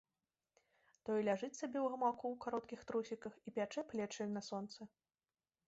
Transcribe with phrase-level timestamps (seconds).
[1.09, 4.81] Той ляжыць сабе ў гамаку ў кароткіх трусіках і пячэ плечы на сонцы.